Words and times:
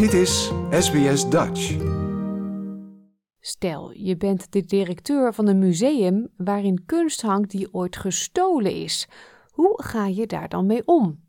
Dit 0.00 0.12
is 0.12 0.52
SBS 0.70 1.28
Dutch. 1.28 1.76
Stel, 3.40 3.92
je 3.92 4.16
bent 4.16 4.52
de 4.52 4.64
directeur 4.64 5.34
van 5.34 5.46
een 5.46 5.58
museum 5.58 6.28
waarin 6.36 6.84
kunst 6.86 7.22
hangt 7.22 7.50
die 7.50 7.74
ooit 7.74 7.96
gestolen 7.96 8.72
is. 8.72 9.08
Hoe 9.50 9.82
ga 9.82 10.06
je 10.06 10.26
daar 10.26 10.48
dan 10.48 10.66
mee 10.66 10.82
om? 10.84 11.20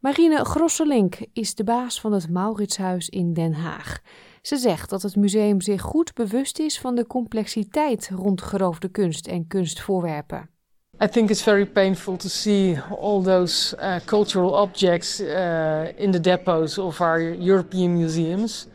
Marine 0.00 0.44
Grosselink 0.44 1.18
is 1.32 1.54
de 1.54 1.64
baas 1.64 2.00
van 2.00 2.12
het 2.12 2.30
Mauritshuis 2.30 3.08
in 3.08 3.32
Den 3.32 3.52
Haag. 3.52 4.00
Ze 4.42 4.56
zegt 4.56 4.90
dat 4.90 5.02
het 5.02 5.16
museum 5.16 5.60
zich 5.60 5.82
goed 5.82 6.14
bewust 6.14 6.58
is 6.58 6.80
van 6.80 6.94
de 6.94 7.06
complexiteit 7.06 8.10
rond 8.14 8.42
geroofde 8.42 8.88
kunst 8.88 9.26
en 9.26 9.46
kunstvoorwerpen. 9.46 10.53
I 11.00 11.08
think 11.08 11.30
it's 11.30 11.42
very 11.42 11.66
painful 11.66 12.16
to 12.18 12.28
see 12.28 12.78
all 12.90 13.20
those 13.20 13.74
uh, 13.74 13.98
cultural 14.06 14.54
objects 14.54 15.20
uh, 15.20 15.92
in 15.98 16.12
the 16.12 16.20
depots 16.20 16.78
of 16.78 17.00
our 17.00 17.20
European 17.20 17.94
museums 17.94 18.68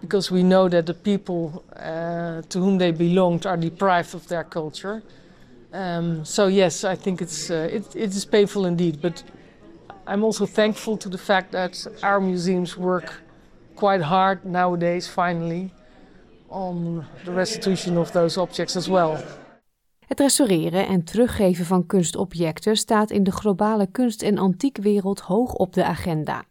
because 0.00 0.32
we 0.32 0.42
know 0.42 0.68
that 0.68 0.86
the 0.86 0.94
people 0.94 1.64
uh, 1.76 2.42
to 2.48 2.58
whom 2.58 2.78
they 2.78 2.90
belonged 2.90 3.46
are 3.46 3.56
deprived 3.56 4.12
of 4.14 4.26
their 4.26 4.42
culture. 4.42 5.02
Um, 5.72 6.24
so 6.24 6.48
yes, 6.48 6.82
I 6.82 6.96
think 6.96 7.22
it's 7.22 7.48
uh, 7.48 7.68
it, 7.72 7.94
it 7.94 8.10
is 8.10 8.24
painful 8.24 8.66
indeed, 8.66 9.00
but 9.00 9.22
I'm 10.04 10.24
also 10.24 10.46
thankful 10.46 10.96
to 10.98 11.08
the 11.08 11.18
fact 11.18 11.52
that 11.52 11.86
our 12.02 12.20
museums 12.20 12.76
work 12.76 13.22
quite 13.76 14.02
hard 14.02 14.44
nowadays, 14.44 15.06
finally, 15.06 15.72
on 16.50 17.06
the 17.24 17.30
restitution 17.30 17.96
of 17.96 18.12
those 18.12 18.36
objects 18.36 18.74
as 18.76 18.88
well. 18.88 19.22
Het 20.12 20.20
restaureren 20.20 20.86
en 20.86 21.04
teruggeven 21.04 21.64
van 21.64 21.86
kunstobjecten 21.86 22.76
staat 22.76 23.10
in 23.10 23.22
de 23.22 23.32
globale 23.32 23.86
kunst- 23.86 24.22
en 24.22 24.38
antiekwereld 24.38 25.20
hoog 25.20 25.52
op 25.54 25.72
de 25.72 25.84
agenda. 25.84 26.44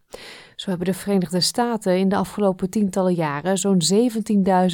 Zo 0.56 0.68
hebben 0.68 0.86
de 0.86 0.94
Verenigde 0.94 1.40
Staten 1.40 1.98
in 1.98 2.08
de 2.08 2.16
afgelopen 2.16 2.70
tientallen 2.70 3.14
jaren 3.14 3.58
zo'n 3.58 3.82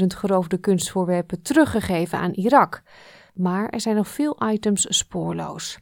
17.000 0.00 0.06
geroofde 0.06 0.58
kunstvoorwerpen 0.58 1.42
teruggegeven 1.42 2.18
aan 2.18 2.32
Irak. 2.32 2.82
Maar 3.34 3.68
er 3.68 3.80
zijn 3.80 3.96
nog 3.96 4.08
veel 4.08 4.36
items 4.50 4.86
spoorloos. 4.88 5.78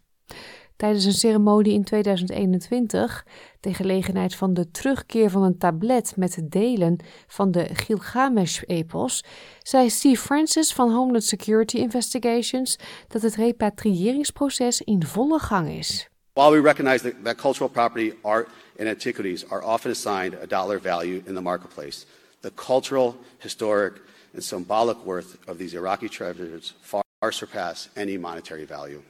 Tijdens 0.77 1.05
een 1.05 1.12
ceremonie 1.12 1.72
in 1.72 1.84
2021, 1.84 3.27
ter 3.60 3.74
gelegenheid 3.74 4.34
van 4.34 4.55
de 4.55 4.70
terugkeer 4.70 5.30
van 5.30 5.42
een 5.42 5.58
tablet 5.58 6.16
met 6.16 6.38
delen 6.42 6.96
van 7.27 7.50
de 7.50 7.69
Gilgamesh-epos, 7.72 9.24
zei 9.62 9.91
Steve 9.91 10.22
Francis 10.22 10.72
van 10.72 10.92
Homeland 10.92 11.24
Security 11.24 11.77
Investigations 11.77 12.78
dat 13.08 13.22
het 13.22 13.34
repatriëringsproces 13.34 14.80
in 14.80 15.04
volle 15.04 15.38
gang 15.38 15.69
is. 15.69 16.08
While 16.32 16.50
we 16.50 16.60
recognize 16.60 17.02
that, 17.02 17.24
that 17.24 17.36
cultural 17.36 17.70
property, 17.70 18.12
art, 18.20 18.48
and 18.78 18.88
antiquities 18.88 19.48
are 19.48 19.62
often 19.64 19.91
assigned 19.91 20.34
a 20.42 20.47
dollar 20.47 20.80
value 20.80 21.22
in 21.27 21.34
the 21.34 21.41
marketplace, 21.41 22.06
the 22.41 22.52
cultural, 22.54 23.14
historic, 23.38 23.92
and 24.34 24.44
symbolic 24.44 24.97
worth 25.04 25.38
of 25.47 25.56
these 25.56 25.77
Iraqi 25.77 26.08
treasures 26.08 26.74
far 26.80 27.32
surpass 27.32 27.88
any 27.97 28.19
monetary 28.19 28.66
value. 28.66 29.02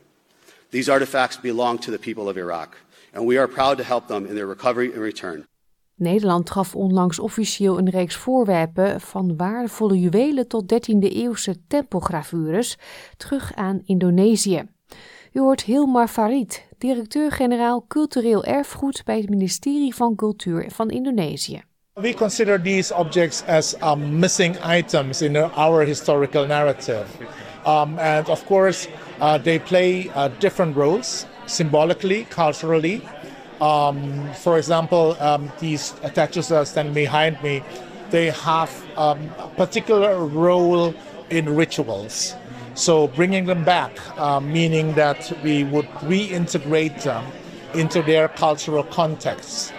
These 0.71 0.91
artifacts 0.91 1.41
belong 1.41 1.81
to 1.81 1.91
the 1.91 1.99
people 1.99 2.29
of 2.29 2.37
Iraq, 2.37 2.69
and 3.13 3.27
we 3.27 3.39
are 3.39 3.49
proud 3.49 3.77
to 3.77 3.85
help 3.85 4.07
them 4.07 4.27
in 4.27 4.35
their 4.35 4.49
recovery 4.49 4.93
and 4.93 5.03
return. 5.03 5.47
Nederland 5.95 6.51
gaf 6.51 6.75
onlangs 6.75 7.19
officieel 7.19 7.79
een 7.79 7.91
reeks 7.91 8.17
voorwerpen 8.17 9.01
van 9.01 9.37
waardevolle 9.37 10.01
juwelen 10.01 10.49
tot 10.49 10.73
13e-eeuwse 10.73 11.67
tempelgravures 11.69 12.77
terug 13.17 13.55
aan 13.55 13.83
Indonesië. 13.85 14.69
U 15.33 15.41
hoort 15.41 15.63
Hilmar 15.63 16.09
Farid, 16.09 16.65
directeur-generaal 16.79 17.85
cultureel 17.89 18.45
erfgoed 18.45 19.05
bij 19.05 19.17
het 19.17 19.29
ministerie 19.29 19.95
van 19.95 20.15
Cultuur 20.15 20.71
van 20.71 20.91
Indonesië. 20.91 21.63
We 21.93 22.15
consider 22.15 22.63
these 22.63 22.95
objects 22.95 23.43
as 23.47 23.75
um, 23.83 24.19
missing 24.19 24.57
items 24.65 25.23
in 25.23 25.37
our 25.37 25.85
historical 25.85 26.47
narrative. 26.47 27.05
Um, 27.67 27.99
and 27.99 28.31
of 28.31 28.47
course, 28.47 28.89
uh, 29.21 29.39
they 29.39 29.59
play 29.59 30.09
uh, 30.11 30.29
different 30.29 30.77
roles 30.77 31.27
symbolically, 31.47 32.25
culturally. 32.25 33.03
Um, 33.61 34.33
for 34.35 34.57
example, 34.57 35.17
um, 35.21 35.51
these 35.59 35.95
statues 36.13 36.49
that 36.49 36.57
are 36.57 36.65
standing 36.65 36.95
behind 36.95 37.43
me, 37.43 37.63
they 38.11 38.31
have 38.31 38.71
um, 38.97 39.31
a 39.39 39.49
particular 39.49 40.25
role 40.25 40.95
in 41.31 41.57
rituals. 41.57 42.37
So 42.75 43.09
bringing 43.09 43.47
them 43.47 43.65
back, 43.65 43.99
uh, 44.19 44.39
meaning 44.39 44.95
that 44.95 45.33
we 45.43 45.65
would 45.65 45.87
reintegrate 46.05 47.03
them 47.03 47.25
into 47.75 48.03
their 48.03 48.29
cultural 48.29 48.85
context. 48.85 49.73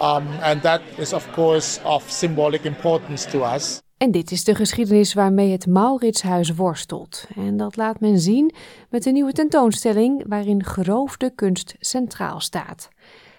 Um, 0.00 0.28
and 0.42 0.62
that 0.62 0.82
is, 0.98 1.12
of 1.12 1.30
course, 1.32 1.80
of 1.84 2.08
symbolic 2.10 2.66
importance 2.66 3.24
to 3.26 3.42
us. 3.42 3.81
En 4.02 4.10
dit 4.10 4.30
is 4.30 4.44
de 4.44 4.54
geschiedenis 4.54 5.14
waarmee 5.14 5.50
het 5.50 5.66
Mauritshuis 5.66 6.54
worstelt. 6.54 7.26
En 7.36 7.56
dat 7.56 7.76
laat 7.76 8.00
men 8.00 8.18
zien 8.18 8.54
met 8.90 9.06
een 9.06 9.12
nieuwe 9.12 9.32
tentoonstelling 9.32 10.24
waarin 10.28 10.64
geroofde 10.64 11.34
kunst 11.34 11.74
centraal 11.78 12.40
staat. 12.40 12.88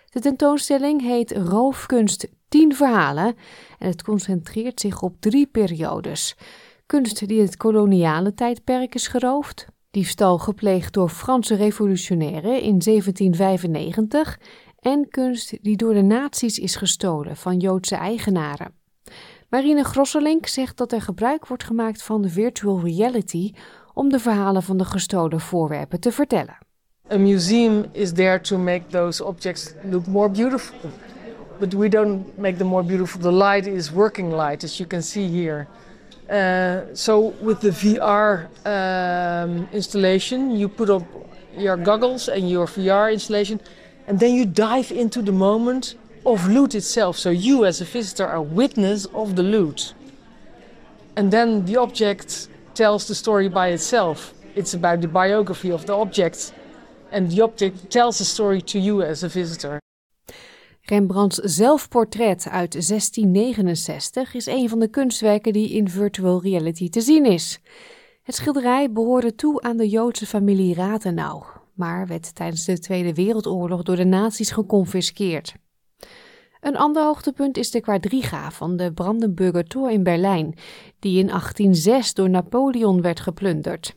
De 0.10 0.20
tentoonstelling 0.20 1.02
heet 1.02 1.32
Roofkunst 1.32 2.28
10 2.48 2.76
verhalen 2.76 3.36
en 3.80 3.88
het 3.88 4.04
concentreert 4.04 4.80
zich 4.80 5.02
op 5.02 5.16
drie 5.20 5.48
periodes. 5.48 6.36
Kunst 6.86 7.28
die 7.28 7.38
in 7.38 7.46
het 7.46 7.58
koloniale 7.58 8.34
tijdperk 8.34 8.96
is 8.96 9.08
geroofd, 9.08 9.66
diefstal 9.92 10.38
gepleegd 10.38 10.94
door 10.94 11.10
Franse 11.10 11.56
revolutionairen 11.56 12.62
in 12.62 12.80
1795 12.80 14.40
en 14.80 15.08
kunst 15.10 15.64
die 15.64 15.78
door 15.78 15.94
de 15.94 16.02
nazi's 16.02 16.58
is 16.58 16.76
gestolen 16.76 17.38
van 17.38 17.58
Joodse 17.58 17.96
eigenaren. 17.96 18.83
Marine 19.54 19.84
Grosselink 19.84 20.48
zegt 20.48 20.78
dat 20.78 20.92
er 20.92 21.02
gebruik 21.02 21.48
wordt 21.48 21.64
gemaakt 21.64 22.04
van 22.04 22.30
virtual 22.30 22.80
reality 22.84 23.54
om 23.94 24.10
de 24.10 24.20
verhalen 24.20 24.64
van 24.64 24.78
de 24.78 24.86
gestolen 24.86 25.40
voorwerpen 25.40 26.00
te 26.00 26.12
vertellen. 26.12 26.58
A 27.12 27.18
museum 27.18 27.86
is 27.92 28.12
there 28.12 28.42
to 28.42 28.58
make 28.58 28.82
those 28.90 29.26
objects 29.26 29.74
look 29.90 30.06
more 30.06 30.30
beautiful. 30.30 30.90
But 31.60 31.74
we 31.74 31.90
don't 31.90 32.38
make 32.38 32.58
them 32.58 32.68
more 32.68 32.84
beautiful. 32.84 33.22
The 33.22 33.32
light 33.32 33.68
is 33.68 33.92
working 33.92 34.34
light, 34.34 34.64
as 34.64 34.78
you 34.78 34.90
can 34.90 35.04
see 35.04 35.28
here. 35.28 35.68
Uh, 36.30 36.96
so 36.96 37.34
with 37.42 37.60
the 37.60 37.72
VR 37.72 38.48
um, 38.66 39.68
installation, 39.72 40.58
you 40.58 40.70
put 40.70 40.90
up 40.90 41.04
your 41.58 41.78
goggles 41.84 42.30
and 42.30 42.50
your 42.50 42.68
VR 42.68 43.12
installation, 43.12 43.60
and 44.08 44.20
then 44.20 44.34
you 44.34 44.46
dive 44.46 44.96
into 44.96 45.22
the 45.22 45.32
moment 45.32 45.96
of 46.24 46.48
loot 46.48 46.74
itself. 46.74 47.18
So 47.18 47.30
you, 47.30 47.66
as 47.66 47.82
a 47.82 47.86
visitor, 47.86 48.28
are 48.28 48.42
witness 48.42 49.08
of 49.14 49.36
the 49.36 49.44
loot. 49.44 49.94
And 51.16 51.32
then 51.32 51.66
the 51.66 51.78
object 51.78 52.50
tells 52.74 53.06
the 53.06 53.14
story 53.14 53.50
by 53.50 53.72
itself. 53.72 54.34
It's 54.56 54.74
about 54.74 55.02
the 55.02 55.08
biography 55.08 55.72
of 55.72 55.86
the 55.86 55.94
object. 55.94 56.54
And 57.12 57.30
the 57.30 57.44
object 57.44 57.90
tells 57.90 58.18
the 58.18 58.26
story 58.26 58.62
to 58.62 58.80
you 58.80 59.04
as 59.04 59.24
a 59.24 59.30
visitor. 59.30 59.78
Rembrandts 60.82 61.38
zelfportret 61.38 62.48
uit 62.50 62.72
1669 62.72 64.34
is 64.34 64.46
een 64.46 64.70
van 64.70 64.80
de 64.80 64.88
kunstwerken 64.88 65.54
die 65.54 65.70
in 65.70 65.90
virtual 65.90 66.42
reality 66.42 66.90
te 66.90 67.02
zien 67.02 67.26
is. 67.26 67.60
Het 68.24 68.36
schilderij 68.36 68.92
behoorde 68.92 69.36
toe 69.36 69.62
aan 69.62 69.78
de 69.78 69.90
Joodse 69.90 70.26
familie 70.26 70.76
Rathenau, 70.76 71.44
maar 71.74 72.08
werd 72.08 72.36
tijdens 72.36 72.66
de 72.66 72.80
Tweede 72.80 73.14
Wereldoorlog 73.14 73.84
door 73.84 73.96
de 73.96 74.06
nazi's 74.06 74.52
geconfiskeerd. 74.52 75.54
Een 76.64 76.78
ander 76.78 77.04
hoogtepunt 77.04 77.58
is 77.58 77.72
de 77.72 77.82
quadriga 77.82 78.52
van 78.52 78.78
de 78.78 78.94
Brandenburger 78.94 79.64
Tor 79.64 79.92
in 79.92 80.04
Berlijn, 80.04 80.56
die 81.00 81.20
in 81.20 81.28
1806 81.28 82.14
door 82.14 82.30
Napoleon 82.30 83.02
werd 83.02 83.20
geplunderd. 83.20 83.96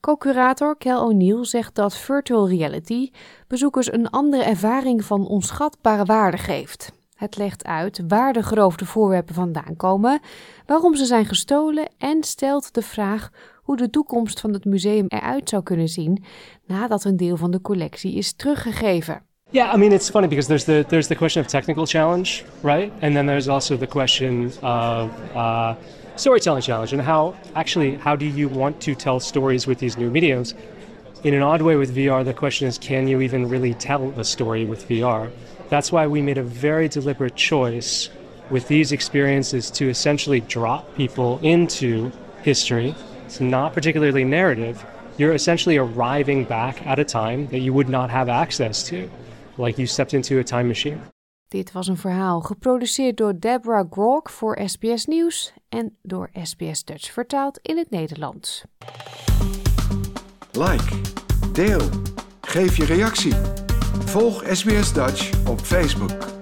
Co-curator 0.00 0.76
Kel 0.76 1.02
O'Neill 1.02 1.44
zegt 1.44 1.74
dat 1.74 1.96
virtual 1.96 2.48
reality 2.48 3.10
bezoekers 3.46 3.92
een 3.92 4.10
andere 4.10 4.42
ervaring 4.42 5.04
van 5.04 5.26
onschatbare 5.26 6.04
waarde 6.04 6.36
geeft. 6.36 6.92
Het 7.14 7.36
legt 7.36 7.64
uit 7.64 8.00
waar 8.08 8.32
de 8.32 8.42
geroofde 8.42 8.84
voorwerpen 8.86 9.34
vandaan 9.34 9.76
komen, 9.76 10.20
waarom 10.66 10.94
ze 10.96 11.04
zijn 11.04 11.26
gestolen 11.26 11.88
en 11.98 12.22
stelt 12.22 12.74
de 12.74 12.82
vraag 12.82 13.30
hoe 13.62 13.76
de 13.76 13.90
toekomst 13.90 14.40
van 14.40 14.52
het 14.52 14.64
museum 14.64 15.06
eruit 15.08 15.48
zou 15.48 15.62
kunnen 15.62 15.88
zien 15.88 16.24
nadat 16.66 17.04
een 17.04 17.16
deel 17.16 17.36
van 17.36 17.50
de 17.50 17.60
collectie 17.60 18.14
is 18.14 18.32
teruggegeven. 18.32 19.27
Yeah, 19.50 19.72
I 19.72 19.78
mean 19.78 19.94
it's 19.94 20.10
funny 20.10 20.28
because 20.28 20.46
there's 20.46 20.66
the 20.66 20.84
there's 20.90 21.08
the 21.08 21.16
question 21.16 21.40
of 21.40 21.46
technical 21.46 21.86
challenge, 21.86 22.44
right? 22.62 22.92
And 23.00 23.16
then 23.16 23.24
there's 23.24 23.48
also 23.48 23.78
the 23.78 23.86
question 23.86 24.52
of 24.60 25.10
uh, 25.34 25.74
storytelling 26.16 26.60
challenge 26.60 26.92
and 26.92 27.00
how 27.00 27.34
actually 27.54 27.94
how 27.94 28.14
do 28.14 28.26
you 28.26 28.46
want 28.46 28.78
to 28.82 28.94
tell 28.94 29.20
stories 29.20 29.66
with 29.66 29.78
these 29.78 29.96
new 29.96 30.10
mediums? 30.10 30.54
In 31.24 31.32
an 31.32 31.40
odd 31.40 31.62
way 31.62 31.76
with 31.76 31.96
VR, 31.96 32.26
the 32.26 32.34
question 32.34 32.68
is 32.68 32.76
can 32.76 33.08
you 33.08 33.22
even 33.22 33.48
really 33.48 33.72
tell 33.72 34.10
a 34.20 34.24
story 34.24 34.66
with 34.66 34.86
VR? 34.86 35.30
That's 35.70 35.90
why 35.90 36.06
we 36.06 36.20
made 36.20 36.36
a 36.36 36.42
very 36.42 36.86
deliberate 36.86 37.34
choice 37.34 38.10
with 38.50 38.68
these 38.68 38.92
experiences 38.92 39.70
to 39.70 39.88
essentially 39.88 40.40
drop 40.40 40.94
people 40.94 41.38
into 41.42 42.12
history. 42.42 42.94
It's 43.24 43.40
not 43.40 43.72
particularly 43.72 44.24
narrative. 44.24 44.84
You're 45.16 45.32
essentially 45.32 45.78
arriving 45.78 46.44
back 46.44 46.86
at 46.86 46.98
a 46.98 47.04
time 47.04 47.46
that 47.46 47.60
you 47.60 47.72
would 47.72 47.88
not 47.88 48.10
have 48.10 48.28
access 48.28 48.82
to 48.88 49.08
like 49.58 49.76
you 49.76 49.86
stepped 49.86 50.12
into 50.12 50.38
a 50.38 50.42
time 50.42 50.66
machine. 50.66 50.98
Dit 51.48 51.72
was 51.72 51.88
een 51.88 51.96
verhaal 51.96 52.40
geproduceerd 52.40 53.16
door 53.16 53.38
Deborah 53.38 53.86
Grok 53.90 54.30
voor 54.30 54.60
SBS 54.64 55.06
Nieuws 55.06 55.52
en 55.68 55.96
door 56.02 56.30
SBS 56.42 56.84
Dutch 56.84 57.12
vertaald 57.12 57.58
in 57.62 57.76
het 57.76 57.90
Nederlands. 57.90 58.64
Like, 60.52 61.00
deel, 61.52 61.88
geef 62.40 62.76
je 62.76 62.84
reactie. 62.84 63.34
Volg 64.04 64.44
SBS 64.46 64.92
Dutch 64.92 65.48
op 65.48 65.60
Facebook. 65.60 66.37